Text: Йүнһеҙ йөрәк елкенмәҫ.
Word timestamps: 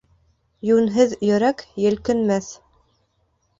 Йүнһеҙ 0.69 1.13
йөрәк 1.27 1.63
елкенмәҫ. 1.85 2.51